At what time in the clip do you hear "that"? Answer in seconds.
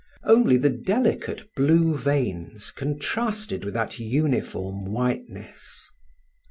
3.75-3.99